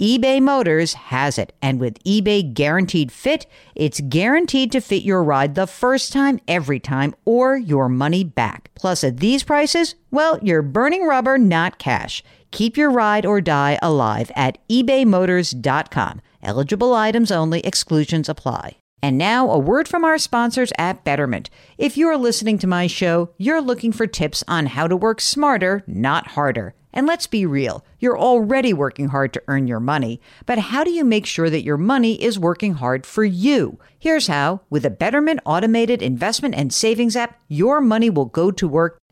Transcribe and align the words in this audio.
eBay 0.00 0.40
Motors 0.40 0.94
has 0.94 1.38
it. 1.38 1.52
And 1.60 1.80
with 1.80 2.02
eBay 2.04 2.54
Guaranteed 2.54 3.10
Fit, 3.10 3.46
it's 3.74 4.00
guaranteed 4.00 4.70
to 4.70 4.80
fit 4.80 5.02
your 5.02 5.24
ride 5.24 5.56
the 5.56 5.66
first 5.66 6.12
time, 6.12 6.38
every 6.46 6.78
time, 6.78 7.16
or 7.24 7.56
your 7.56 7.88
money 7.88 8.22
back. 8.22 8.70
Plus, 8.76 9.02
at 9.02 9.16
these 9.16 9.42
prices, 9.42 9.96
well, 10.12 10.38
you're 10.40 10.62
burning 10.62 11.04
rubber, 11.04 11.36
not 11.36 11.78
cash. 11.80 12.22
Keep 12.52 12.76
your 12.76 12.90
ride 12.90 13.26
or 13.26 13.40
die 13.40 13.76
alive 13.82 14.30
at 14.36 14.58
ebaymotors.com. 14.68 16.20
Eligible 16.44 16.94
items 16.94 17.32
only, 17.32 17.60
exclusions 17.60 18.28
apply. 18.28 18.76
And 19.02 19.18
now, 19.18 19.50
a 19.50 19.58
word 19.58 19.88
from 19.88 20.04
our 20.04 20.18
sponsors 20.18 20.72
at 20.78 21.02
Betterment. 21.02 21.50
If 21.76 21.96
you're 21.96 22.16
listening 22.16 22.58
to 22.58 22.66
my 22.68 22.86
show, 22.86 23.30
you're 23.36 23.60
looking 23.60 23.92
for 23.92 24.06
tips 24.06 24.44
on 24.46 24.66
how 24.66 24.86
to 24.86 24.96
work 24.96 25.20
smarter, 25.20 25.82
not 25.88 26.28
harder. 26.28 26.74
And 26.92 27.06
let's 27.06 27.26
be 27.26 27.44
real, 27.44 27.84
you're 27.98 28.18
already 28.18 28.72
working 28.72 29.08
hard 29.08 29.32
to 29.34 29.42
earn 29.46 29.66
your 29.66 29.80
money, 29.80 30.20
but 30.46 30.58
how 30.58 30.84
do 30.84 30.90
you 30.90 31.04
make 31.04 31.26
sure 31.26 31.50
that 31.50 31.64
your 31.64 31.76
money 31.76 32.22
is 32.22 32.38
working 32.38 32.74
hard 32.74 33.04
for 33.04 33.24
you? 33.24 33.78
Here's 33.98 34.28
how 34.28 34.62
with 34.70 34.86
a 34.86 34.90
Betterment 34.90 35.40
automated 35.44 36.02
investment 36.02 36.54
and 36.54 36.72
savings 36.72 37.14
app, 37.14 37.40
your 37.48 37.80
money 37.80 38.08
will 38.10 38.24
go 38.24 38.50
to 38.50 38.66
work 38.66 38.98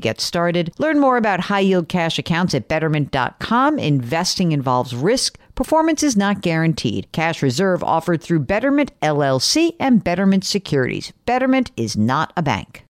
get 0.00 0.20
started. 0.20 0.72
Learn 0.78 1.00
more 1.00 1.16
about 1.16 1.40
high 1.40 1.60
yield 1.60 1.88
cash 1.88 2.18
accounts 2.18 2.54
at 2.54 2.68
betterment.com. 2.68 3.78
Investing 3.78 4.52
involves 4.52 4.94
risk. 4.94 5.38
Performance 5.54 6.02
is 6.02 6.16
not 6.16 6.40
guaranteed. 6.40 7.10
Cash 7.12 7.42
reserve 7.42 7.82
offered 7.82 8.22
through 8.22 8.40
Betterment 8.40 8.92
LLC 9.00 9.74
and 9.80 10.04
Betterment 10.04 10.44
Securities. 10.44 11.12
Betterment 11.26 11.70
is 11.76 11.96
not 11.96 12.32
a 12.36 12.42
bank. 12.42 12.84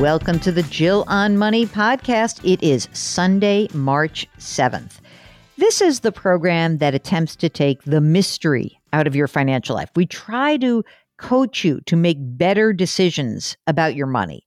Welcome 0.00 0.40
to 0.40 0.50
the 0.50 0.64
Jill 0.64 1.04
on 1.06 1.36
Money 1.36 1.66
podcast. 1.66 2.40
It 2.50 2.62
is 2.62 2.88
Sunday, 2.92 3.68
March 3.74 4.26
7th. 4.38 5.00
This 5.58 5.80
is 5.80 6.00
the 6.00 6.10
program 6.10 6.78
that 6.78 6.94
attempts 6.94 7.36
to 7.36 7.48
take 7.48 7.84
the 7.84 8.00
mystery 8.00 8.80
out 8.92 9.06
of 9.06 9.14
your 9.14 9.28
financial 9.28 9.76
life. 9.76 9.90
We 9.94 10.06
try 10.06 10.56
to 10.56 10.82
coach 11.22 11.64
you 11.64 11.80
to 11.86 11.96
make 11.96 12.18
better 12.20 12.72
decisions 12.72 13.56
about 13.66 13.94
your 13.94 14.08
money. 14.08 14.44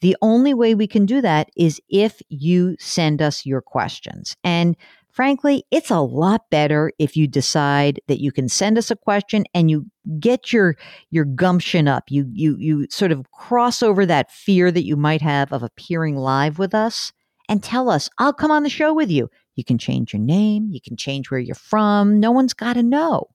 The 0.00 0.16
only 0.22 0.54
way 0.54 0.74
we 0.74 0.86
can 0.86 1.04
do 1.04 1.20
that 1.20 1.50
is 1.56 1.80
if 1.88 2.22
you 2.28 2.76
send 2.78 3.20
us 3.20 3.44
your 3.44 3.60
questions. 3.60 4.36
And 4.42 4.76
frankly, 5.10 5.64
it's 5.70 5.90
a 5.90 6.00
lot 6.00 6.48
better 6.50 6.92
if 6.98 7.16
you 7.16 7.26
decide 7.26 8.00
that 8.06 8.20
you 8.20 8.32
can 8.32 8.48
send 8.48 8.78
us 8.78 8.90
a 8.90 8.96
question 8.96 9.44
and 9.52 9.70
you 9.70 9.86
get 10.18 10.52
your 10.52 10.76
your 11.10 11.24
gumption 11.24 11.88
up. 11.88 12.04
You 12.08 12.26
you 12.32 12.56
you 12.58 12.86
sort 12.88 13.12
of 13.12 13.30
cross 13.32 13.82
over 13.82 14.06
that 14.06 14.30
fear 14.30 14.70
that 14.70 14.86
you 14.86 14.96
might 14.96 15.22
have 15.22 15.52
of 15.52 15.62
appearing 15.62 16.16
live 16.16 16.58
with 16.58 16.74
us 16.74 17.12
and 17.48 17.62
tell 17.62 17.90
us, 17.90 18.08
"I'll 18.18 18.32
come 18.32 18.50
on 18.50 18.62
the 18.62 18.70
show 18.70 18.94
with 18.94 19.10
you." 19.10 19.28
You 19.54 19.64
can 19.64 19.78
change 19.78 20.12
your 20.12 20.22
name, 20.22 20.68
you 20.70 20.80
can 20.80 20.96
change 20.96 21.30
where 21.30 21.40
you're 21.40 21.54
from. 21.54 22.18
No 22.20 22.30
one's 22.30 22.54
got 22.54 22.74
to 22.74 22.82
know. 22.82 23.28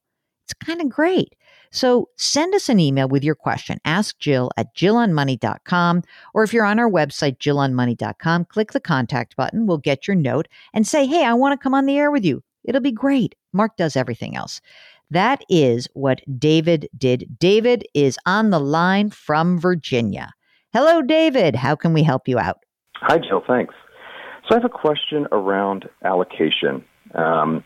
It's 0.46 0.54
kind 0.54 0.82
of 0.82 0.90
great. 0.90 1.36
So 1.72 2.10
send 2.16 2.56
us 2.56 2.70
an 2.70 2.80
email 2.80 3.08
with 3.08 3.24
your 3.24 3.36
question. 3.36 3.80
Ask 3.86 4.18
Jill 4.20 4.52
at 4.58 4.76
jillonmoney.com. 4.76 6.04
Or 6.34 6.44
if 6.44 6.54
you're 6.54 6.66
on 6.66 6.80
our 6.80 6.90
website, 6.90 7.38
jillonmoney.com, 7.38 8.46
click 8.46 8.72
the 8.72 8.80
contact 8.80 9.36
button. 9.36 9.68
We'll 9.68 9.78
get 9.78 10.08
your 10.08 10.16
note 10.16 10.48
and 10.74 10.88
say, 10.88 11.06
hey, 11.06 11.24
I 11.26 11.34
want 11.34 11.60
to 11.60 11.64
come 11.64 11.74
on 11.74 11.86
the 11.86 11.98
air 11.98 12.12
with 12.12 12.26
you. 12.26 12.44
It'll 12.64 12.82
be 12.82 12.92
great. 12.92 13.36
Mark 13.54 13.78
does 13.78 13.96
everything 13.96 14.36
else. 14.36 14.62
That 15.10 15.42
is 15.50 15.88
what 15.94 16.22
David 16.38 16.90
did. 16.98 17.38
David 17.40 17.88
is 17.94 18.18
on 18.26 18.50
the 18.50 18.60
line 18.60 19.10
from 19.10 19.60
Virginia. 19.60 20.34
Hello, 20.74 21.02
David. 21.02 21.56
How 21.56 21.76
can 21.76 21.94
we 21.94 22.04
help 22.04 22.28
you 22.28 22.38
out? 22.38 22.60
Hi, 22.96 23.18
Jill. 23.18 23.42
Thanks. 23.48 23.74
So 24.48 24.56
I 24.56 24.60
have 24.60 24.66
a 24.66 24.70
question 24.70 25.28
around 25.32 25.90
allocation. 26.04 26.84
Um, 27.16 27.64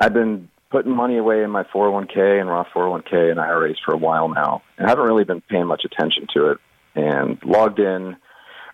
I've 0.00 0.14
been 0.14 0.48
putting 0.72 0.96
money 0.96 1.18
away 1.18 1.44
in 1.44 1.50
my 1.50 1.62
401k 1.64 2.40
and 2.40 2.48
Roth 2.48 2.66
401k 2.74 3.30
and 3.30 3.38
IRAs 3.38 3.76
for 3.84 3.94
a 3.94 3.98
while 3.98 4.28
now, 4.28 4.62
and 4.78 4.86
I 4.86 4.90
haven't 4.90 5.04
really 5.04 5.24
been 5.24 5.42
paying 5.42 5.66
much 5.66 5.82
attention 5.84 6.26
to 6.34 6.50
it. 6.50 6.58
And 6.94 7.38
logged 7.42 7.78
in 7.78 8.16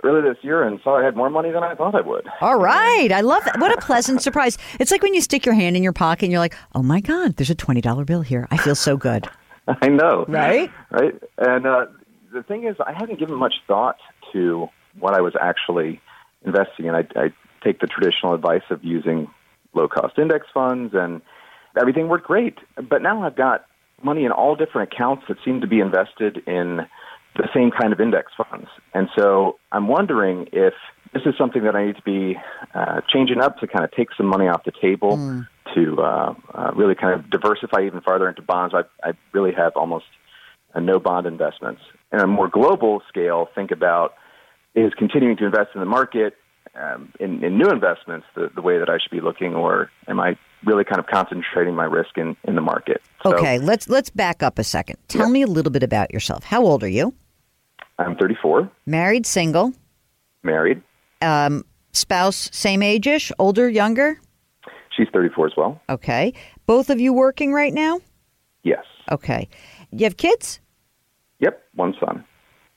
early 0.02 0.22
this 0.22 0.38
year 0.42 0.64
and 0.64 0.80
saw 0.82 0.98
I 0.98 1.04
had 1.04 1.16
more 1.16 1.30
money 1.30 1.52
than 1.52 1.62
I 1.62 1.74
thought 1.74 1.94
I 1.94 2.00
would. 2.00 2.26
All 2.40 2.58
right. 2.58 3.12
I 3.12 3.20
love 3.20 3.44
that. 3.44 3.60
What 3.60 3.72
a 3.72 3.80
pleasant 3.80 4.22
surprise. 4.22 4.58
It's 4.80 4.90
like 4.90 5.02
when 5.02 5.14
you 5.14 5.20
stick 5.20 5.46
your 5.46 5.54
hand 5.54 5.76
in 5.76 5.84
your 5.84 5.92
pocket 5.92 6.24
and 6.24 6.32
you're 6.32 6.40
like, 6.40 6.56
oh 6.74 6.82
my 6.82 7.00
God, 7.00 7.36
there's 7.36 7.50
a 7.50 7.54
$20 7.54 8.06
bill 8.06 8.22
here. 8.22 8.48
I 8.50 8.56
feel 8.56 8.74
so 8.74 8.96
good. 8.96 9.28
I 9.68 9.88
know. 9.88 10.24
Right? 10.26 10.70
Right. 10.90 11.14
And 11.38 11.66
uh, 11.66 11.86
the 12.32 12.42
thing 12.42 12.64
is, 12.64 12.74
I 12.84 12.92
hadn't 12.92 13.20
given 13.20 13.36
much 13.36 13.54
thought 13.66 13.98
to 14.32 14.68
what 14.98 15.14
I 15.14 15.20
was 15.20 15.34
actually 15.40 16.00
investing 16.44 16.86
in. 16.86 16.94
I, 16.94 17.06
I 17.14 17.32
take 17.62 17.80
the 17.80 17.86
traditional 17.86 18.34
advice 18.34 18.62
of 18.70 18.82
using 18.82 19.28
low 19.74 19.88
cost 19.88 20.18
index 20.18 20.46
funds 20.52 20.94
and 20.94 21.20
everything 21.78 22.08
worked 22.08 22.26
great. 22.26 22.58
But 22.76 23.02
now 23.02 23.22
I've 23.22 23.36
got 23.36 23.64
money 24.02 24.24
in 24.24 24.32
all 24.32 24.54
different 24.54 24.92
accounts 24.92 25.24
that 25.28 25.38
seem 25.44 25.60
to 25.60 25.66
be 25.66 25.80
invested 25.80 26.38
in 26.46 26.86
the 27.36 27.48
same 27.54 27.70
kind 27.70 27.92
of 27.92 28.00
index 28.00 28.32
funds. 28.36 28.68
And 28.94 29.08
so 29.16 29.58
I'm 29.72 29.88
wondering 29.88 30.48
if 30.52 30.74
this 31.12 31.22
is 31.24 31.34
something 31.38 31.64
that 31.64 31.74
I 31.74 31.86
need 31.86 31.96
to 31.96 32.02
be 32.02 32.36
uh, 32.74 33.00
changing 33.12 33.40
up 33.40 33.58
to 33.58 33.66
kind 33.66 33.84
of 33.84 33.90
take 33.92 34.08
some 34.16 34.26
money 34.26 34.46
off 34.46 34.64
the 34.64 34.72
table 34.72 35.16
mm. 35.16 35.48
to 35.74 36.00
uh, 36.00 36.34
uh, 36.54 36.70
really 36.74 36.94
kind 36.94 37.18
of 37.18 37.30
diversify 37.30 37.86
even 37.86 38.00
farther 38.00 38.28
into 38.28 38.42
bonds. 38.42 38.74
I, 38.74 38.82
I 39.06 39.12
really 39.32 39.52
have 39.52 39.72
almost 39.76 40.06
no 40.76 40.98
bond 41.00 41.26
investments. 41.26 41.80
And 42.12 42.20
on 42.20 42.28
a 42.28 42.32
more 42.32 42.48
global 42.48 43.02
scale, 43.08 43.48
think 43.54 43.70
about 43.70 44.14
is 44.74 44.92
continuing 44.94 45.36
to 45.38 45.46
invest 45.46 45.70
in 45.74 45.80
the 45.80 45.86
market 45.86 46.34
um, 46.74 47.12
in, 47.18 47.42
in 47.42 47.58
new 47.58 47.68
investments 47.70 48.26
the, 48.34 48.50
the 48.54 48.62
way 48.62 48.78
that 48.78 48.88
I 48.88 48.98
should 49.02 49.10
be 49.10 49.20
looking, 49.20 49.54
or 49.54 49.90
am 50.06 50.20
I 50.20 50.36
really 50.64 50.84
kind 50.84 50.98
of 50.98 51.06
concentrating 51.06 51.74
my 51.74 51.84
risk 51.84 52.16
in, 52.16 52.36
in 52.44 52.54
the 52.54 52.60
market? 52.60 53.02
So, 53.22 53.34
okay, 53.34 53.58
let's 53.58 53.88
let's 53.88 54.10
back 54.10 54.42
up 54.42 54.58
a 54.58 54.64
second. 54.64 54.98
Tell 55.08 55.26
yeah. 55.26 55.32
me 55.32 55.42
a 55.42 55.46
little 55.46 55.72
bit 55.72 55.82
about 55.82 56.12
yourself. 56.12 56.44
How 56.44 56.62
old 56.62 56.82
are 56.82 56.88
you? 56.88 57.14
I'm 57.98 58.16
34. 58.16 58.70
Married, 58.86 59.26
single? 59.26 59.72
Married. 60.42 60.82
Um, 61.20 61.64
spouse, 61.92 62.48
same 62.52 62.82
age-ish, 62.82 63.32
older, 63.38 63.68
younger? 63.68 64.20
She's 64.96 65.08
34 65.12 65.46
as 65.46 65.52
well. 65.56 65.80
Okay. 65.88 66.32
Both 66.66 66.90
of 66.90 67.00
you 67.00 67.12
working 67.12 67.52
right 67.52 67.72
now? 67.72 68.00
Yes. 68.62 68.84
Okay. 69.10 69.48
You 69.90 70.04
have 70.04 70.16
kids? 70.16 70.60
Yep, 71.40 71.60
one 71.74 71.94
son. 71.98 72.24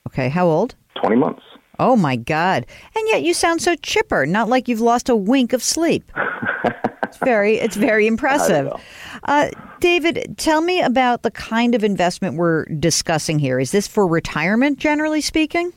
Okay, 0.07 0.29
how 0.29 0.47
old? 0.47 0.75
20 0.99 1.15
months. 1.15 1.41
Oh 1.79 1.95
my 1.95 2.15
God. 2.15 2.65
And 2.95 3.07
yet 3.07 3.23
you 3.23 3.33
sound 3.33 3.61
so 3.61 3.75
chipper, 3.75 4.25
not 4.25 4.49
like 4.49 4.67
you've 4.67 4.81
lost 4.81 5.09
a 5.09 5.15
wink 5.15 5.53
of 5.53 5.63
sleep. 5.63 6.11
it's 7.11 7.19
very 7.19 7.57
it's 7.57 7.75
very 7.75 8.07
impressive. 8.07 8.71
Uh, 9.23 9.51
David, 9.79 10.33
tell 10.37 10.61
me 10.61 10.81
about 10.81 11.21
the 11.21 11.29
kind 11.29 11.75
of 11.75 11.83
investment 11.83 12.37
we're 12.37 12.65
discussing 12.65 13.37
here. 13.37 13.59
Is 13.59 13.69
this 13.69 13.87
for 13.87 14.07
retirement 14.07 14.79
generally 14.79 15.21
speaking? 15.21 15.71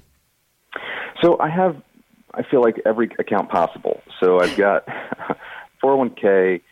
So 1.21 1.39
I 1.39 1.51
have 1.51 1.77
I 2.33 2.43
feel 2.43 2.63
like 2.63 2.81
every 2.87 3.11
account 3.19 3.51
possible. 3.51 4.01
So 4.19 4.41
I've 4.41 4.57
got 4.57 4.87
401k, 5.85 6.63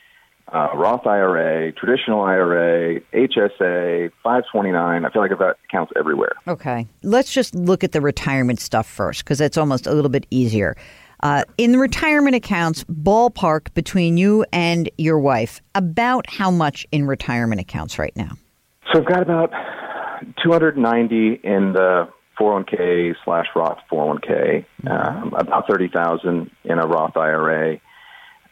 uh, 0.52 0.68
Roth 0.74 1.06
IRA, 1.06 1.72
traditional 1.72 2.22
IRA, 2.22 3.00
HSA, 3.12 4.10
529. 4.22 5.04
I 5.04 5.10
feel 5.10 5.22
like 5.22 5.30
I've 5.30 5.38
got 5.38 5.58
accounts 5.68 5.92
everywhere. 5.96 6.32
Okay. 6.48 6.86
Let's 7.02 7.32
just 7.32 7.54
look 7.54 7.84
at 7.84 7.92
the 7.92 8.00
retirement 8.00 8.60
stuff 8.60 8.86
first 8.86 9.24
because 9.24 9.40
it's 9.40 9.58
almost 9.58 9.86
a 9.86 9.92
little 9.92 10.10
bit 10.10 10.26
easier. 10.30 10.76
Uh, 11.22 11.44
in 11.56 11.72
the 11.72 11.78
retirement 11.78 12.34
accounts, 12.34 12.84
ballpark 12.84 13.72
between 13.74 14.16
you 14.16 14.44
and 14.52 14.90
your 14.98 15.18
wife, 15.18 15.60
about 15.74 16.28
how 16.28 16.50
much 16.50 16.86
in 16.90 17.06
retirement 17.06 17.60
accounts 17.60 17.98
right 17.98 18.14
now? 18.16 18.36
So 18.92 19.00
I've 19.00 19.06
got 19.06 19.22
about 19.22 19.52
290 20.42 21.40
in 21.44 21.72
the 21.72 22.08
401k 22.40 23.14
slash 23.24 23.46
Roth 23.54 23.78
401k, 23.90 24.64
mm-hmm. 24.82 24.88
um, 24.88 25.34
about 25.34 25.68
30,000 25.68 26.50
in 26.64 26.78
a 26.78 26.86
Roth 26.86 27.16
IRA, 27.16 27.78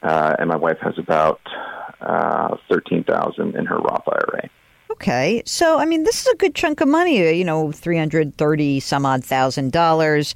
uh, 0.02 0.36
and 0.38 0.48
my 0.48 0.56
wife 0.56 0.78
has 0.80 0.94
about 0.96 1.40
uh, 2.00 2.56
13,000 2.70 3.56
in 3.56 3.66
her 3.66 3.78
Roth 3.78 4.04
IRA. 4.06 4.48
Okay. 4.92 5.42
So, 5.46 5.78
I 5.78 5.86
mean, 5.86 6.04
this 6.04 6.20
is 6.20 6.26
a 6.32 6.36
good 6.36 6.54
chunk 6.54 6.80
of 6.80 6.88
money, 6.88 7.36
you 7.36 7.44
know, 7.44 7.72
330 7.72 8.80
some 8.80 9.06
odd 9.06 9.24
thousand 9.24 9.72
dollars. 9.72 10.34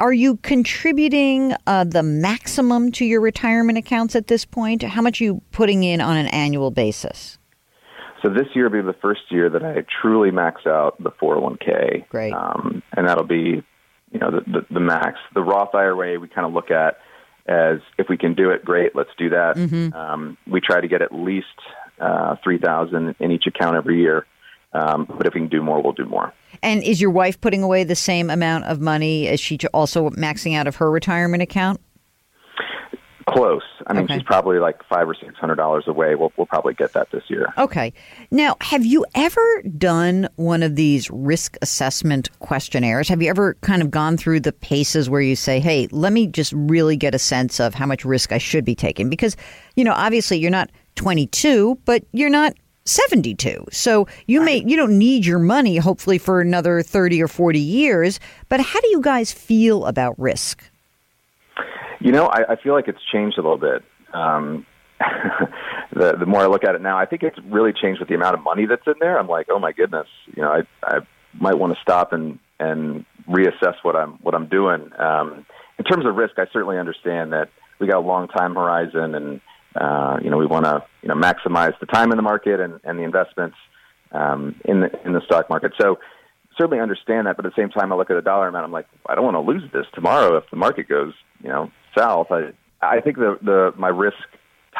Are 0.00 0.12
you 0.12 0.36
contributing 0.36 1.54
uh, 1.66 1.84
the 1.84 2.04
maximum 2.04 2.92
to 2.92 3.04
your 3.04 3.20
retirement 3.20 3.78
accounts 3.78 4.14
at 4.14 4.28
this 4.28 4.44
point? 4.44 4.82
How 4.82 5.02
much 5.02 5.20
are 5.20 5.24
you 5.24 5.42
putting 5.50 5.82
in 5.82 6.00
on 6.00 6.16
an 6.16 6.28
annual 6.28 6.70
basis? 6.70 7.38
So 8.22 8.28
this 8.28 8.46
year 8.54 8.68
will 8.68 8.82
be 8.82 8.86
the 8.86 8.98
first 9.00 9.22
year 9.30 9.50
that 9.50 9.64
I 9.64 9.84
truly 10.00 10.30
max 10.30 10.66
out 10.66 11.02
the 11.02 11.10
401k. 11.10 12.08
Great. 12.08 12.32
Um, 12.32 12.82
and 12.96 13.08
that'll 13.08 13.26
be, 13.26 13.62
you 14.12 14.18
know, 14.20 14.30
the, 14.30 14.40
the, 14.40 14.74
the 14.74 14.80
max. 14.80 15.18
The 15.34 15.42
Roth 15.42 15.74
IRA 15.74 16.18
we 16.20 16.28
kind 16.28 16.46
of 16.46 16.52
look 16.52 16.70
at 16.70 16.98
as 17.46 17.78
if 17.96 18.08
we 18.08 18.16
can 18.16 18.34
do 18.34 18.50
it, 18.50 18.64
great, 18.64 18.94
let's 18.94 19.10
do 19.16 19.30
that. 19.30 19.56
Mm-hmm. 19.56 19.94
Um, 19.94 20.36
we 20.46 20.60
try 20.60 20.80
to 20.80 20.88
get 20.88 21.00
at 21.00 21.12
least 21.12 21.46
uh, 21.98 22.36
3000 22.44 23.16
in 23.18 23.30
each 23.30 23.46
account 23.46 23.76
every 23.76 24.00
year. 24.00 24.26
Um, 24.72 25.06
but 25.06 25.26
if 25.26 25.34
we 25.34 25.40
can 25.40 25.48
do 25.48 25.62
more, 25.62 25.82
we'll 25.82 25.94
do 25.94 26.04
more. 26.04 26.34
And 26.62 26.82
is 26.82 27.00
your 27.00 27.10
wife 27.10 27.40
putting 27.40 27.62
away 27.62 27.84
the 27.84 27.96
same 27.96 28.30
amount 28.30 28.64
of 28.64 28.80
money? 28.80 29.26
Is 29.26 29.40
she 29.40 29.58
also 29.72 30.10
maxing 30.10 30.56
out 30.56 30.66
of 30.66 30.76
her 30.76 30.90
retirement 30.90 31.42
account? 31.42 31.80
Close. 33.28 33.62
I 33.86 33.92
mean, 33.92 34.04
okay. 34.04 34.14
she's 34.14 34.22
probably 34.22 34.58
like 34.58 34.82
five 34.88 35.06
or 35.06 35.14
six 35.14 35.34
hundred 35.36 35.56
dollars 35.56 35.84
away. 35.86 36.14
We'll 36.14 36.32
we'll 36.38 36.46
probably 36.46 36.72
get 36.72 36.94
that 36.94 37.10
this 37.10 37.24
year. 37.28 37.52
Okay. 37.58 37.92
Now, 38.30 38.56
have 38.62 38.86
you 38.86 39.04
ever 39.14 39.62
done 39.76 40.28
one 40.36 40.62
of 40.62 40.76
these 40.76 41.10
risk 41.10 41.58
assessment 41.60 42.30
questionnaires? 42.38 43.06
Have 43.08 43.20
you 43.20 43.28
ever 43.28 43.54
kind 43.60 43.82
of 43.82 43.90
gone 43.90 44.16
through 44.16 44.40
the 44.40 44.52
paces 44.52 45.10
where 45.10 45.20
you 45.20 45.36
say, 45.36 45.60
"Hey, 45.60 45.88
let 45.90 46.12
me 46.12 46.26
just 46.26 46.52
really 46.54 46.96
get 46.96 47.14
a 47.14 47.18
sense 47.18 47.60
of 47.60 47.74
how 47.74 47.84
much 47.84 48.02
risk 48.04 48.32
I 48.32 48.38
should 48.38 48.64
be 48.64 48.74
taking"? 48.74 49.10
Because 49.10 49.36
you 49.76 49.84
know, 49.84 49.92
obviously, 49.92 50.38
you're 50.38 50.50
not 50.50 50.70
22, 50.94 51.78
but 51.84 52.04
you're 52.12 52.30
not 52.30 52.54
72. 52.88 53.66
So 53.70 54.06
you 54.26 54.40
may 54.42 54.62
you 54.66 54.76
don't 54.76 54.98
need 54.98 55.26
your 55.26 55.38
money 55.38 55.76
hopefully 55.76 56.18
for 56.18 56.40
another 56.40 56.82
30 56.82 57.22
or 57.22 57.28
40 57.28 57.58
years, 57.58 58.20
but 58.48 58.60
how 58.60 58.80
do 58.80 58.88
you 58.88 59.00
guys 59.00 59.32
feel 59.32 59.86
about 59.86 60.18
risk? 60.18 60.62
You 62.00 62.12
know, 62.12 62.26
I, 62.26 62.52
I 62.52 62.56
feel 62.56 62.74
like 62.74 62.88
it's 62.88 63.02
changed 63.12 63.38
a 63.38 63.42
little 63.42 63.58
bit. 63.58 63.82
Um, 64.14 64.66
the 65.92 66.16
the 66.18 66.26
more 66.26 66.42
I 66.42 66.46
look 66.46 66.64
at 66.64 66.74
it 66.74 66.80
now, 66.80 66.98
I 66.98 67.06
think 67.06 67.22
it's 67.22 67.38
really 67.46 67.72
changed 67.72 68.00
with 68.00 68.08
the 68.08 68.14
amount 68.14 68.34
of 68.34 68.42
money 68.42 68.66
that's 68.66 68.86
in 68.86 68.94
there. 69.00 69.18
I'm 69.18 69.28
like, 69.28 69.46
oh 69.50 69.58
my 69.58 69.72
goodness, 69.72 70.06
you 70.34 70.42
know, 70.42 70.50
I 70.50 70.62
I 70.82 70.98
might 71.34 71.54
want 71.54 71.74
to 71.74 71.80
stop 71.80 72.12
and 72.12 72.38
and 72.58 73.04
reassess 73.28 73.74
what 73.82 73.96
I'm 73.96 74.14
what 74.22 74.34
I'm 74.34 74.48
doing. 74.48 74.90
Um, 74.98 75.46
in 75.78 75.84
terms 75.84 76.06
of 76.06 76.16
risk, 76.16 76.38
I 76.38 76.46
certainly 76.52 76.78
understand 76.78 77.32
that 77.32 77.50
we 77.78 77.86
got 77.86 77.98
a 77.98 78.06
long 78.06 78.28
time 78.28 78.54
horizon, 78.54 79.14
and 79.14 79.40
uh, 79.76 80.18
you 80.22 80.30
know 80.30 80.36
we 80.36 80.46
want 80.46 80.64
to 80.64 80.82
you 81.02 81.08
know 81.08 81.14
maximize 81.14 81.78
the 81.80 81.86
time 81.86 82.10
in 82.10 82.16
the 82.16 82.22
market 82.22 82.60
and, 82.60 82.80
and 82.84 82.98
the 82.98 83.02
investments 83.02 83.56
um, 84.12 84.54
in 84.64 84.80
the 84.80 84.90
in 85.04 85.12
the 85.12 85.20
stock 85.26 85.48
market. 85.50 85.72
So 85.80 85.98
certainly 86.56 86.80
understand 86.80 87.26
that, 87.26 87.36
but 87.36 87.46
at 87.46 87.52
the 87.54 87.60
same 87.60 87.70
time, 87.70 87.92
I 87.92 87.96
look 87.96 88.10
at 88.10 88.14
the 88.14 88.22
dollar 88.22 88.48
amount. 88.48 88.64
I'm 88.64 88.72
like, 88.72 88.86
I 89.06 89.14
don't 89.14 89.24
want 89.24 89.36
to 89.36 89.40
lose 89.40 89.62
this 89.72 89.86
tomorrow 89.94 90.36
if 90.36 90.44
the 90.50 90.56
market 90.56 90.88
goes 90.88 91.12
you 91.42 91.48
know 91.48 91.70
south. 91.96 92.28
I 92.30 92.52
I 92.80 93.00
think 93.00 93.16
the 93.16 93.38
the 93.42 93.72
my 93.76 93.88
risk 93.88 94.16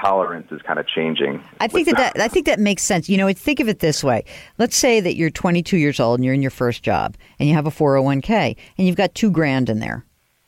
tolerance 0.01 0.49
is 0.51 0.61
kind 0.63 0.79
of 0.79 0.87
changing. 0.87 1.43
I 1.61 1.69
think 1.69 1.87
that, 1.87 2.15
that 2.15 2.21
I 2.21 2.29
think 2.29 2.47
that 2.47 2.61
makes 2.61 2.83
sense. 2.83 3.09
You 3.09 3.17
know, 3.17 3.33
think 3.33 3.61
of 3.61 3.69
it 3.69 3.81
this 3.81 4.05
way. 4.05 4.25
Let's 4.59 4.77
say 4.77 5.01
that 5.01 5.17
you're 5.17 5.31
22 5.31 5.77
years 5.77 6.01
old 6.01 6.19
and 6.19 6.25
you're 6.25 6.35
in 6.35 6.43
your 6.43 6.51
first 6.51 6.83
job 6.83 7.17
and 7.39 7.49
you 7.49 7.55
have 7.55 7.67
a 7.67 7.71
401k 7.71 8.57
and 8.77 8.87
you've 8.87 8.97
got 8.97 9.15
2 9.15 9.31
grand 9.31 9.69
in 9.69 9.81
there. 9.81 10.05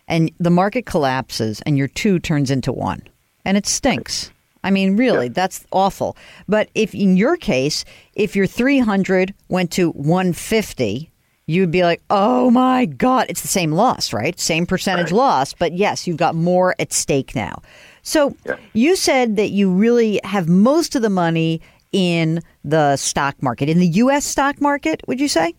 And 0.08 0.30
the 0.38 0.50
market 0.50 0.86
collapses 0.86 1.62
and 1.62 1.78
your 1.78 1.88
2 1.88 2.18
turns 2.18 2.50
into 2.50 2.72
1. 2.72 3.02
And 3.44 3.56
it 3.56 3.66
stinks. 3.66 4.30
I 4.62 4.70
mean, 4.70 4.96
really, 4.96 5.26
yeah. 5.26 5.32
that's 5.32 5.64
awful. 5.72 6.16
But 6.46 6.68
if 6.74 6.94
in 6.94 7.16
your 7.16 7.36
case, 7.36 7.84
if 8.14 8.36
your 8.36 8.46
300 8.46 9.34
went 9.48 9.70
to 9.72 9.90
150 9.92 11.10
you'd 11.50 11.70
be 11.70 11.82
like, 11.82 12.00
oh 12.10 12.48
my 12.50 12.84
God, 12.86 13.26
it's 13.28 13.42
the 13.42 13.48
same 13.48 13.72
loss, 13.72 14.12
right? 14.12 14.38
Same 14.38 14.66
percentage 14.66 15.10
right. 15.10 15.18
loss, 15.18 15.52
but 15.52 15.72
yes, 15.72 16.06
you've 16.06 16.16
got 16.16 16.34
more 16.36 16.76
at 16.78 16.92
stake 16.92 17.34
now. 17.34 17.60
So 18.02 18.36
yeah. 18.46 18.56
you 18.72 18.94
said 18.94 19.36
that 19.36 19.50
you 19.50 19.70
really 19.70 20.20
have 20.22 20.48
most 20.48 20.94
of 20.94 21.02
the 21.02 21.10
money 21.10 21.60
in 21.92 22.40
the 22.64 22.96
stock 22.96 23.42
market, 23.42 23.68
in 23.68 23.78
the 23.78 23.88
U.S. 23.88 24.24
stock 24.24 24.60
market, 24.60 25.02
would 25.08 25.20
you 25.20 25.26
say? 25.26 25.54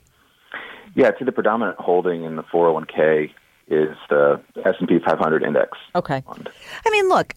Yeah, 0.95 1.09
it's 1.09 1.19
the 1.23 1.31
predominant 1.31 1.77
holding 1.77 2.23
in 2.23 2.37
the 2.37 2.43
401k 2.43 3.31
is 3.71 3.95
the 4.09 4.41
S&P 4.65 4.99
500 4.99 5.43
index. 5.43 5.77
Okay. 5.95 6.21
Fund. 6.25 6.49
I 6.85 6.89
mean, 6.89 7.09
look, 7.09 7.33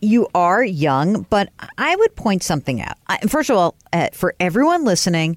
you 0.00 0.28
are 0.34 0.64
young, 0.64 1.22
but 1.30 1.50
I 1.78 1.96
would 1.96 2.14
point 2.16 2.42
something 2.42 2.80
out. 2.80 2.96
First 3.28 3.50
of 3.50 3.56
all, 3.56 3.76
uh, 3.92 4.08
for 4.12 4.34
everyone 4.38 4.84
listening, 4.84 5.36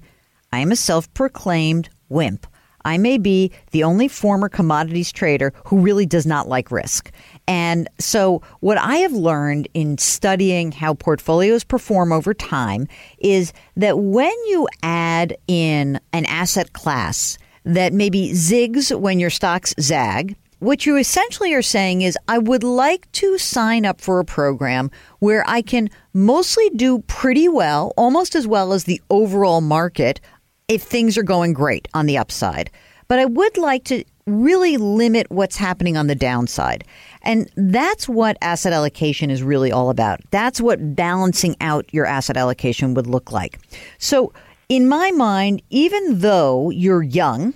I 0.52 0.60
am 0.60 0.72
a 0.72 0.76
self-proclaimed 0.76 1.88
wimp. 2.08 2.46
I 2.84 2.96
may 2.96 3.18
be 3.18 3.52
the 3.72 3.84
only 3.84 4.08
former 4.08 4.48
commodities 4.48 5.12
trader 5.12 5.52
who 5.66 5.80
really 5.80 6.06
does 6.06 6.24
not 6.24 6.48
like 6.48 6.70
risk. 6.70 7.10
And 7.46 7.88
so, 7.98 8.40
what 8.60 8.78
I 8.78 8.96
have 8.96 9.12
learned 9.12 9.68
in 9.74 9.98
studying 9.98 10.72
how 10.72 10.94
portfolios 10.94 11.64
perform 11.64 12.12
over 12.12 12.32
time 12.32 12.86
is 13.18 13.52
that 13.76 13.98
when 13.98 14.32
you 14.46 14.68
add 14.82 15.36
in 15.48 16.00
an 16.12 16.24
asset 16.26 16.72
class 16.72 17.36
that 17.68 17.92
maybe 17.92 18.30
zigs 18.30 18.98
when 18.98 19.20
your 19.20 19.30
stocks 19.30 19.74
zag, 19.80 20.36
what 20.58 20.86
you 20.86 20.96
essentially 20.96 21.54
are 21.54 21.62
saying 21.62 22.02
is, 22.02 22.18
I 22.26 22.38
would 22.38 22.64
like 22.64 23.10
to 23.12 23.38
sign 23.38 23.86
up 23.86 24.00
for 24.00 24.18
a 24.18 24.24
program 24.24 24.90
where 25.20 25.44
I 25.46 25.62
can 25.62 25.88
mostly 26.12 26.68
do 26.70 27.00
pretty 27.02 27.48
well, 27.48 27.92
almost 27.96 28.34
as 28.34 28.46
well 28.46 28.72
as 28.72 28.84
the 28.84 29.00
overall 29.10 29.60
market 29.60 30.20
if 30.66 30.82
things 30.82 31.16
are 31.16 31.22
going 31.22 31.52
great 31.52 31.86
on 31.94 32.06
the 32.06 32.18
upside. 32.18 32.70
But 33.06 33.18
I 33.20 33.26
would 33.26 33.56
like 33.56 33.84
to 33.84 34.04
really 34.26 34.76
limit 34.76 35.30
what's 35.30 35.56
happening 35.56 35.96
on 35.96 36.06
the 36.06 36.14
downside. 36.14 36.84
And 37.22 37.50
that's 37.56 38.08
what 38.08 38.36
asset 38.42 38.72
allocation 38.72 39.30
is 39.30 39.42
really 39.42 39.72
all 39.72 39.90
about. 39.90 40.20
That's 40.30 40.60
what 40.60 40.94
balancing 40.94 41.56
out 41.60 41.86
your 41.92 42.04
asset 42.04 42.36
allocation 42.36 42.94
would 42.94 43.06
look 43.06 43.32
like. 43.32 43.58
So, 43.98 44.32
in 44.68 44.88
my 44.88 45.10
mind, 45.10 45.62
even 45.70 46.20
though 46.20 46.70
you're 46.70 47.02
young 47.02 47.54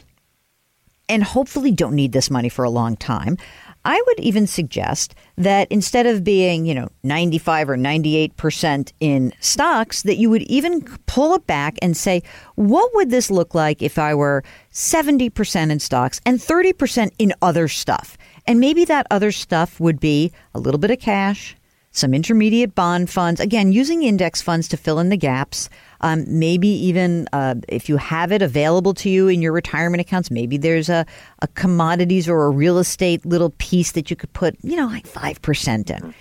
and 1.09 1.23
hopefully 1.23 1.71
don't 1.71 1.95
need 1.95 2.13
this 2.13 2.31
money 2.31 2.49
for 2.49 2.65
a 2.65 2.71
long 2.71 2.97
time, 2.97 3.37
I 3.85 4.01
would 4.07 4.21
even 4.21 4.47
suggest 4.47 5.15
that 5.37 5.67
instead 5.71 6.07
of 6.07 6.23
being, 6.23 6.67
you 6.67 6.75
know, 6.75 6.89
95 7.03 7.71
or 7.71 7.77
98% 7.77 8.93
in 9.01 9.33
stocks, 9.41 10.03
that 10.03 10.17
you 10.17 10.31
would 10.31 10.43
even 10.43 10.83
pull 11.07 11.35
it 11.35 11.47
back 11.47 11.79
and 11.83 11.97
say, 11.97 12.23
what 12.55 12.95
would 12.95 13.11
this 13.11 13.31
look 13.31 13.55
like 13.55 13.83
if 13.83 13.99
I 13.99 14.15
were 14.15 14.45
70% 14.73 15.71
in 15.71 15.81
stocks 15.81 16.21
and 16.25 16.39
30% 16.39 17.11
in 17.19 17.35
other 17.43 17.67
stuff? 17.67 18.17
And 18.47 18.61
maybe 18.61 18.85
that 18.85 19.07
other 19.11 19.33
stuff 19.33 19.81
would 19.81 19.99
be 19.99 20.33
a 20.55 20.61
little 20.61 20.79
bit 20.79 20.93
of 20.93 21.01
cash, 21.01 21.57
some 21.93 22.15
intermediate 22.15 22.75
bond 22.75 23.11
funds, 23.11 23.39
again, 23.39 23.71
using 23.71 24.03
index 24.03 24.41
funds 24.43 24.67
to 24.69 24.77
fill 24.77 24.99
in 24.99 25.11
the 25.11 25.17
gaps, 25.17 25.69
um, 26.01 26.25
maybe 26.27 26.69
even 26.69 27.29
uh, 27.33 27.55
if 27.69 27.89
you 27.89 27.99
have 27.99 28.33
it 28.33 28.43
available 28.43 28.95
to 28.95 29.11
you 29.11 29.29
in 29.29 29.43
your 29.43 29.53
retirement 29.53 30.01
accounts, 30.01 30.31
maybe 30.31 30.57
there's 30.57 30.89
a, 30.89 31.07
a 31.41 31.49
commodities 31.49 32.29
or 32.29 32.47
a 32.47 32.51
real 32.51 32.79
estate 32.79 33.25
little 33.27 33.51
piece 33.59 33.93
that 33.93 34.11
you 34.11 34.17
could 34.17 34.33
put, 34.33 34.57
you 34.63 34.75
know, 34.75 34.87
like 34.87 35.07
5% 35.07 35.91
in. 35.91 36.15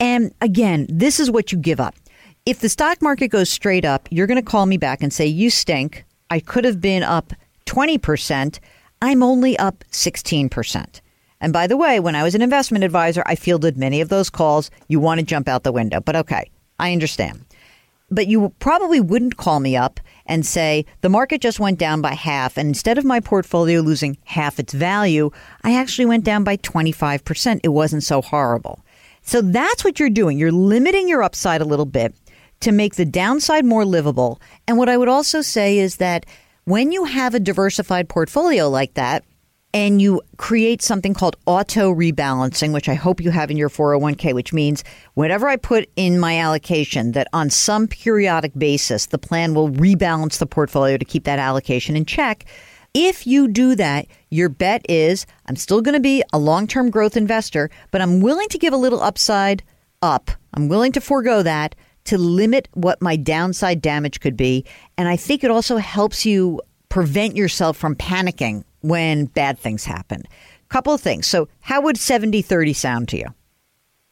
And 0.00 0.34
again, 0.40 0.86
this 0.88 1.20
is 1.20 1.30
what 1.30 1.52
you 1.52 1.58
give 1.58 1.78
up. 1.78 1.94
If 2.46 2.60
the 2.60 2.68
stock 2.68 3.02
market 3.02 3.28
goes 3.28 3.50
straight 3.50 3.84
up, 3.84 4.08
you're 4.10 4.26
going 4.26 4.42
to 4.42 4.50
call 4.50 4.64
me 4.64 4.78
back 4.78 5.02
and 5.02 5.12
say, 5.12 5.26
You 5.26 5.50
stink. 5.50 6.04
I 6.30 6.40
could 6.40 6.64
have 6.64 6.80
been 6.80 7.02
up 7.02 7.32
20%. 7.66 8.58
I'm 9.02 9.22
only 9.22 9.58
up 9.58 9.84
16%. 9.92 11.00
And 11.40 11.52
by 11.52 11.66
the 11.66 11.76
way, 11.76 12.00
when 12.00 12.16
I 12.16 12.22
was 12.22 12.34
an 12.34 12.42
investment 12.42 12.84
advisor, 12.84 13.22
I 13.26 13.34
fielded 13.34 13.76
many 13.76 14.00
of 14.00 14.08
those 14.08 14.30
calls. 14.30 14.70
You 14.88 15.00
want 15.00 15.20
to 15.20 15.26
jump 15.26 15.48
out 15.48 15.62
the 15.62 15.72
window, 15.72 16.00
but 16.00 16.16
okay, 16.16 16.50
I 16.78 16.92
understand 16.92 17.44
but 18.10 18.26
you 18.26 18.52
probably 18.58 19.00
wouldn't 19.00 19.36
call 19.36 19.60
me 19.60 19.76
up 19.76 20.00
and 20.26 20.44
say, 20.44 20.86
the 21.00 21.08
market 21.08 21.40
just 21.40 21.60
went 21.60 21.78
down 21.78 22.00
by 22.00 22.14
half. 22.14 22.56
And 22.56 22.68
instead 22.68 22.98
of 22.98 23.04
my 23.04 23.20
portfolio 23.20 23.80
losing 23.80 24.16
half 24.24 24.58
its 24.58 24.72
value, 24.72 25.30
I 25.62 25.74
actually 25.74 26.06
went 26.06 26.24
down 26.24 26.44
by 26.44 26.56
25%. 26.58 27.60
It 27.62 27.68
wasn't 27.68 28.02
so 28.02 28.22
horrible. 28.22 28.84
So 29.22 29.42
that's 29.42 29.84
what 29.84 30.00
you're 30.00 30.10
doing. 30.10 30.38
You're 30.38 30.52
limiting 30.52 31.08
your 31.08 31.22
upside 31.22 31.60
a 31.60 31.66
little 31.66 31.86
bit 31.86 32.14
to 32.60 32.72
make 32.72 32.96
the 32.96 33.04
downside 33.04 33.64
more 33.64 33.84
livable. 33.84 34.40
And 34.66 34.78
what 34.78 34.88
I 34.88 34.96
would 34.96 35.08
also 35.08 35.42
say 35.42 35.78
is 35.78 35.96
that 35.96 36.24
when 36.64 36.92
you 36.92 37.04
have 37.04 37.34
a 37.34 37.40
diversified 37.40 38.08
portfolio 38.08 38.68
like 38.68 38.94
that, 38.94 39.24
and 39.74 40.00
you 40.00 40.22
create 40.38 40.80
something 40.80 41.12
called 41.12 41.36
auto 41.46 41.92
rebalancing, 41.92 42.72
which 42.72 42.88
I 42.88 42.94
hope 42.94 43.20
you 43.20 43.30
have 43.30 43.50
in 43.50 43.56
your 43.56 43.68
401k, 43.68 44.34
which 44.34 44.52
means 44.52 44.82
whatever 45.14 45.46
I 45.48 45.56
put 45.56 45.88
in 45.96 46.18
my 46.18 46.38
allocation, 46.38 47.12
that 47.12 47.28
on 47.32 47.50
some 47.50 47.86
periodic 47.86 48.52
basis, 48.56 49.06
the 49.06 49.18
plan 49.18 49.54
will 49.54 49.70
rebalance 49.70 50.38
the 50.38 50.46
portfolio 50.46 50.96
to 50.96 51.04
keep 51.04 51.24
that 51.24 51.38
allocation 51.38 51.96
in 51.96 52.06
check. 52.06 52.46
If 52.94 53.26
you 53.26 53.46
do 53.48 53.74
that, 53.74 54.06
your 54.30 54.48
bet 54.48 54.84
is 54.88 55.26
I'm 55.46 55.56
still 55.56 55.82
going 55.82 55.94
to 55.94 56.00
be 56.00 56.22
a 56.32 56.38
long 56.38 56.66
term 56.66 56.90
growth 56.90 57.16
investor, 57.16 57.70
but 57.90 58.00
I'm 58.00 58.20
willing 58.20 58.48
to 58.48 58.58
give 58.58 58.72
a 58.72 58.78
little 58.78 59.02
upside 59.02 59.62
up. 60.00 60.30
I'm 60.54 60.68
willing 60.68 60.92
to 60.92 61.00
forego 61.00 61.42
that 61.42 61.74
to 62.04 62.16
limit 62.16 62.68
what 62.72 63.02
my 63.02 63.16
downside 63.16 63.82
damage 63.82 64.20
could 64.20 64.36
be. 64.36 64.64
And 64.96 65.08
I 65.08 65.16
think 65.16 65.44
it 65.44 65.50
also 65.50 65.76
helps 65.76 66.24
you 66.24 66.62
prevent 66.88 67.36
yourself 67.36 67.76
from 67.76 67.94
panicking 67.94 68.64
when 68.80 69.26
bad 69.26 69.58
things 69.58 69.84
happen. 69.84 70.22
Couple 70.68 70.92
of 70.92 71.00
things. 71.00 71.26
So, 71.26 71.48
how 71.60 71.80
would 71.80 71.96
70 71.96 72.42
30 72.42 72.72
sound 72.72 73.08
to 73.08 73.16
you? 73.16 73.26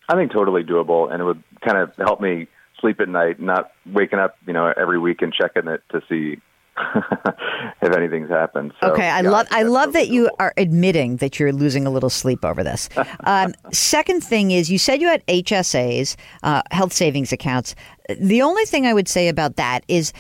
I 0.08 0.14
think 0.14 0.32
totally 0.32 0.62
doable, 0.62 1.12
and 1.12 1.20
it 1.20 1.24
would 1.24 1.42
kind 1.64 1.78
of 1.78 1.94
help 1.96 2.20
me 2.20 2.48
sleep 2.80 3.00
at 3.00 3.08
night, 3.08 3.40
not 3.40 3.72
waking 3.86 4.18
up, 4.18 4.36
you 4.46 4.52
know, 4.52 4.72
every 4.76 4.98
week 4.98 5.22
and 5.22 5.32
checking 5.32 5.68
it 5.68 5.82
to 5.90 6.00
see 6.08 6.40
if 7.82 7.94
anything's 7.94 8.28
happened. 8.28 8.72
So, 8.80 8.92
okay, 8.92 9.08
I 9.08 9.20
yeah, 9.20 9.30
love 9.30 9.46
I 9.50 9.62
love 9.62 9.86
totally 9.86 10.04
that 10.04 10.12
you 10.12 10.24
doable. 10.26 10.36
are 10.40 10.54
admitting 10.56 11.16
that 11.16 11.38
you're 11.38 11.52
losing 11.52 11.86
a 11.86 11.90
little 11.90 12.10
sleep 12.10 12.44
over 12.44 12.62
this. 12.62 12.88
Um, 13.20 13.54
second 13.72 14.22
thing 14.22 14.50
is, 14.50 14.70
you 14.70 14.78
said 14.78 15.00
you 15.00 15.08
had 15.08 15.26
HSAs, 15.26 16.16
uh, 16.42 16.62
health 16.70 16.92
savings 16.92 17.32
accounts. 17.32 17.74
The 18.20 18.42
only 18.42 18.64
thing 18.66 18.86
I 18.86 18.94
would 18.94 19.08
say 19.08 19.28
about 19.28 19.56
that 19.56 19.84
is 19.88 20.12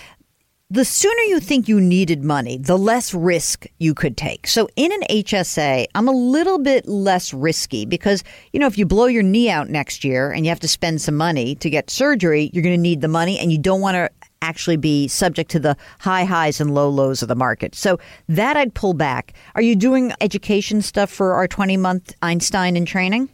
the 0.68 0.84
sooner 0.84 1.22
you 1.22 1.38
think 1.38 1.68
you 1.68 1.80
needed 1.80 2.24
money, 2.24 2.58
the 2.58 2.76
less 2.76 3.14
risk 3.14 3.66
you 3.78 3.94
could 3.94 4.16
take. 4.16 4.48
So 4.48 4.68
in 4.74 4.92
an 4.92 5.02
HSA, 5.08 5.86
I'm 5.94 6.08
a 6.08 6.12
little 6.12 6.58
bit 6.58 6.88
less 6.88 7.32
risky 7.32 7.86
because, 7.86 8.24
you 8.52 8.58
know, 8.58 8.66
if 8.66 8.76
you 8.76 8.84
blow 8.84 9.06
your 9.06 9.22
knee 9.22 9.48
out 9.48 9.68
next 9.70 10.02
year 10.02 10.32
and 10.32 10.44
you 10.44 10.50
have 10.50 10.60
to 10.60 10.68
spend 10.68 11.00
some 11.00 11.14
money 11.14 11.54
to 11.56 11.70
get 11.70 11.88
surgery, 11.88 12.50
you're 12.52 12.64
going 12.64 12.74
to 12.74 12.80
need 12.80 13.00
the 13.00 13.06
money 13.06 13.38
and 13.38 13.52
you 13.52 13.58
don't 13.58 13.80
want 13.80 13.94
to 13.94 14.10
actually 14.42 14.76
be 14.76 15.06
subject 15.06 15.52
to 15.52 15.60
the 15.60 15.76
high 16.00 16.24
highs 16.24 16.60
and 16.60 16.74
low 16.74 16.88
lows 16.88 17.22
of 17.22 17.28
the 17.28 17.36
market. 17.36 17.76
So 17.76 18.00
that 18.28 18.56
I'd 18.56 18.74
pull 18.74 18.92
back. 18.92 19.34
Are 19.54 19.62
you 19.62 19.76
doing 19.76 20.12
education 20.20 20.82
stuff 20.82 21.10
for 21.10 21.34
our 21.34 21.46
20 21.46 21.76
month 21.76 22.12
Einstein 22.22 22.76
in 22.76 22.86
training? 22.86 23.28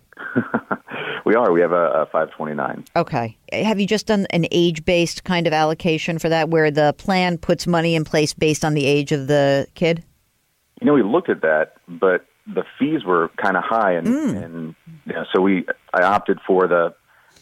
We 1.33 1.37
are. 1.37 1.51
We 1.51 1.63
have 1.63 1.73
a, 1.73 2.03
a 2.03 2.07
529. 2.07 2.85
Okay. 2.95 3.39
Have 3.53 3.81
you 3.81 3.87
just 3.87 4.07
done 4.07 4.27
an 4.31 4.45
age 4.51 4.85
based 4.85 5.25
kind 5.25 5.47
of 5.47 5.55
allocation 5.55 6.19
for 6.19 6.29
that 6.29 6.51
where 6.51 6.71
the 6.71 6.95
plan 6.99 7.39
puts 7.39 7.67
money 7.67 7.95
in 7.95 8.05
place 8.05 8.35
based 8.35 8.67
on 8.67 8.75
the 8.75 8.85
age 8.85 9.13
of 9.13 9.29
the 9.29 9.67
kid? 9.75 10.05
You 10.81 10.87
know, 10.87 10.93
we 10.93 11.03
looked 11.03 11.31
at 11.31 11.41
that, 11.41 11.77
but 11.89 12.27
the 12.47 12.65
fees 12.79 13.05
were 13.05 13.31
kind 13.43 13.57
of 13.57 13.63
high, 13.65 13.93
and, 13.93 14.09
and 14.09 14.75
you 15.07 15.15
know, 15.15 15.25
so 15.33 15.41
we 15.41 15.65
I 15.95 16.03
opted 16.03 16.39
for 16.47 16.67
the 16.67 16.95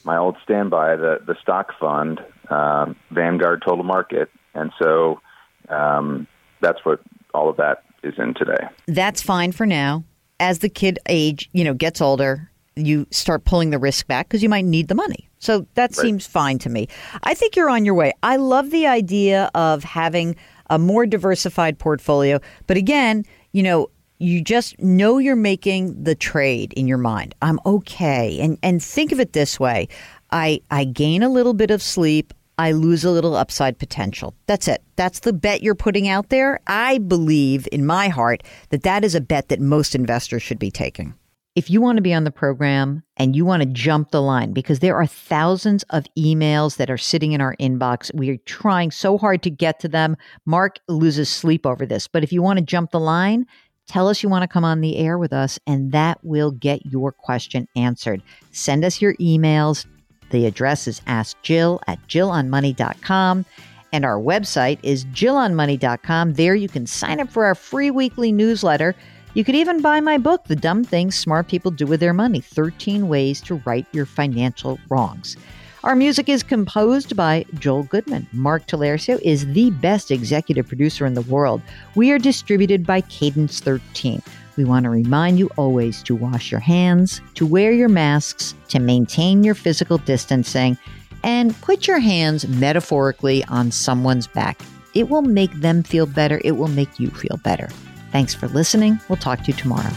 my 0.04 0.16
old 0.16 0.36
standby, 0.44 0.96
the 0.96 1.18
the 1.26 1.34
stock 1.42 1.72
fund, 1.80 2.20
um, 2.48 2.94
Vanguard 3.10 3.62
Total 3.66 3.82
Market, 3.82 4.30
and 4.54 4.70
so 4.80 5.20
um, 5.68 6.28
that's 6.60 6.84
what 6.84 7.00
all 7.34 7.48
of 7.48 7.56
that 7.56 7.82
is 8.04 8.14
in 8.18 8.34
today. 8.34 8.68
That's 8.86 9.22
fine 9.22 9.52
for 9.52 9.66
now. 9.66 10.04
As 10.38 10.60
the 10.60 10.68
kid 10.68 10.98
age, 11.08 11.48
you 11.52 11.64
know, 11.64 11.74
gets 11.74 12.00
older, 12.00 12.49
you 12.86 13.06
start 13.10 13.44
pulling 13.44 13.70
the 13.70 13.78
risk 13.78 14.06
back 14.06 14.28
because 14.28 14.42
you 14.42 14.48
might 14.48 14.64
need 14.64 14.88
the 14.88 14.94
money. 14.94 15.28
So 15.38 15.66
that 15.74 15.94
seems 15.94 16.26
fine 16.26 16.58
to 16.58 16.68
me. 16.68 16.88
I 17.22 17.34
think 17.34 17.56
you're 17.56 17.70
on 17.70 17.84
your 17.84 17.94
way. 17.94 18.12
I 18.22 18.36
love 18.36 18.70
the 18.70 18.86
idea 18.86 19.50
of 19.54 19.82
having 19.84 20.36
a 20.68 20.78
more 20.78 21.06
diversified 21.06 21.78
portfolio, 21.78 22.40
but 22.66 22.76
again, 22.76 23.24
you 23.52 23.62
know, 23.62 23.88
you 24.18 24.42
just 24.42 24.78
know 24.78 25.18
you're 25.18 25.34
making 25.34 26.04
the 26.04 26.14
trade 26.14 26.74
in 26.74 26.86
your 26.86 26.98
mind. 26.98 27.34
I'm 27.40 27.58
okay. 27.64 28.38
And 28.40 28.58
and 28.62 28.82
think 28.82 29.12
of 29.12 29.18
it 29.18 29.32
this 29.32 29.58
way. 29.58 29.88
I 30.30 30.60
I 30.70 30.84
gain 30.84 31.22
a 31.22 31.28
little 31.28 31.54
bit 31.54 31.70
of 31.70 31.82
sleep. 31.82 32.34
I 32.58 32.72
lose 32.72 33.04
a 33.04 33.10
little 33.10 33.34
upside 33.34 33.78
potential. 33.78 34.34
That's 34.46 34.68
it. 34.68 34.82
That's 34.96 35.20
the 35.20 35.32
bet 35.32 35.62
you're 35.62 35.74
putting 35.74 36.06
out 36.08 36.28
there. 36.28 36.60
I 36.66 36.98
believe 36.98 37.66
in 37.72 37.86
my 37.86 38.08
heart 38.08 38.42
that 38.68 38.82
that 38.82 39.02
is 39.02 39.14
a 39.14 39.20
bet 39.22 39.48
that 39.48 39.60
most 39.60 39.94
investors 39.94 40.42
should 40.42 40.58
be 40.58 40.70
taking. 40.70 41.14
If 41.60 41.68
you 41.68 41.82
want 41.82 41.98
to 41.98 42.02
be 42.02 42.14
on 42.14 42.24
the 42.24 42.30
program 42.30 43.02
and 43.18 43.36
you 43.36 43.44
want 43.44 43.62
to 43.62 43.68
jump 43.68 44.12
the 44.12 44.22
line, 44.22 44.54
because 44.54 44.78
there 44.78 44.96
are 44.96 45.04
thousands 45.06 45.82
of 45.90 46.06
emails 46.16 46.78
that 46.78 46.88
are 46.88 46.96
sitting 46.96 47.32
in 47.32 47.42
our 47.42 47.54
inbox, 47.60 48.10
we 48.14 48.30
are 48.30 48.38
trying 48.46 48.90
so 48.90 49.18
hard 49.18 49.42
to 49.42 49.50
get 49.50 49.78
to 49.80 49.86
them. 49.86 50.16
Mark 50.46 50.78
loses 50.88 51.28
sleep 51.28 51.66
over 51.66 51.84
this. 51.84 52.08
But 52.08 52.24
if 52.24 52.32
you 52.32 52.40
want 52.40 52.60
to 52.60 52.64
jump 52.64 52.92
the 52.92 52.98
line, 52.98 53.44
tell 53.86 54.08
us 54.08 54.22
you 54.22 54.30
want 54.30 54.42
to 54.42 54.48
come 54.48 54.64
on 54.64 54.80
the 54.80 54.96
air 54.96 55.18
with 55.18 55.34
us, 55.34 55.58
and 55.66 55.92
that 55.92 56.18
will 56.22 56.50
get 56.50 56.86
your 56.86 57.12
question 57.12 57.68
answered. 57.76 58.22
Send 58.52 58.82
us 58.82 59.02
your 59.02 59.12
emails. 59.16 59.84
The 60.30 60.46
address 60.46 60.88
is 60.88 61.00
askjill 61.00 61.80
at 61.86 61.98
jillonmoney.com. 62.08 63.44
And 63.92 64.04
our 64.06 64.18
website 64.18 64.78
is 64.82 65.04
jillonmoney.com. 65.04 66.32
There 66.34 66.54
you 66.54 66.70
can 66.70 66.86
sign 66.86 67.20
up 67.20 67.28
for 67.28 67.44
our 67.44 67.54
free 67.54 67.90
weekly 67.90 68.32
newsletter. 68.32 68.96
You 69.32 69.44
could 69.44 69.54
even 69.54 69.80
buy 69.80 70.00
my 70.00 70.18
book, 70.18 70.42
The 70.44 70.56
Dumb 70.56 70.82
Things 70.82 71.14
Smart 71.14 71.46
People 71.46 71.70
Do 71.70 71.86
With 71.86 72.00
Their 72.00 72.12
Money 72.12 72.40
13 72.40 73.06
Ways 73.06 73.40
to 73.42 73.62
Right 73.64 73.86
Your 73.92 74.04
Financial 74.04 74.76
Wrongs. 74.88 75.36
Our 75.84 75.94
music 75.94 76.28
is 76.28 76.42
composed 76.42 77.14
by 77.14 77.44
Joel 77.54 77.84
Goodman. 77.84 78.26
Mark 78.32 78.66
Talercio 78.66 79.20
is 79.22 79.46
the 79.52 79.70
best 79.70 80.10
executive 80.10 80.66
producer 80.66 81.06
in 81.06 81.14
the 81.14 81.22
world. 81.22 81.62
We 81.94 82.10
are 82.10 82.18
distributed 82.18 82.84
by 82.84 83.02
Cadence 83.02 83.60
13. 83.60 84.20
We 84.56 84.64
want 84.64 84.82
to 84.82 84.90
remind 84.90 85.38
you 85.38 85.48
always 85.56 86.02
to 86.02 86.16
wash 86.16 86.50
your 86.50 86.58
hands, 86.58 87.20
to 87.34 87.46
wear 87.46 87.70
your 87.70 87.88
masks, 87.88 88.56
to 88.70 88.80
maintain 88.80 89.44
your 89.44 89.54
physical 89.54 89.98
distancing, 89.98 90.76
and 91.22 91.58
put 91.60 91.86
your 91.86 92.00
hands 92.00 92.48
metaphorically 92.48 93.44
on 93.44 93.70
someone's 93.70 94.26
back. 94.26 94.60
It 94.94 95.08
will 95.08 95.22
make 95.22 95.52
them 95.52 95.84
feel 95.84 96.06
better. 96.06 96.40
It 96.44 96.56
will 96.56 96.68
make 96.68 96.98
you 96.98 97.10
feel 97.10 97.36
better. 97.44 97.68
Thanks 98.12 98.34
for 98.34 98.48
listening. 98.48 99.00
We'll 99.08 99.16
talk 99.16 99.40
to 99.40 99.46
you 99.46 99.54
tomorrow. 99.54 99.92